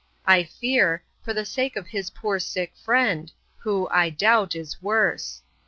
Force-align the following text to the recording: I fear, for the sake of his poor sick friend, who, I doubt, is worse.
I 0.25 0.41
fear, 0.45 1.03
for 1.21 1.31
the 1.31 1.45
sake 1.45 1.75
of 1.75 1.85
his 1.85 2.09
poor 2.09 2.39
sick 2.39 2.75
friend, 2.75 3.31
who, 3.59 3.87
I 3.89 4.09
doubt, 4.09 4.55
is 4.55 4.81
worse. 4.81 5.43